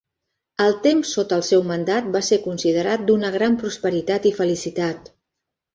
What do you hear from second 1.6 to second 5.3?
mandat va ser considerat d'una gran prosperitat i felicitat.